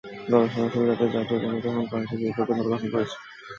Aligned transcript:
গবেষণার 0.31 0.71
সুবিধার্থে 0.73 1.07
জাতীয় 1.15 1.39
কমিটি 1.41 1.67
এখন 1.69 1.85
কয়েকটি 1.91 2.15
বিশেষজ্ঞ 2.19 2.51
দল 2.59 2.67
গঠন 2.71 2.87
করেছে। 2.93 3.15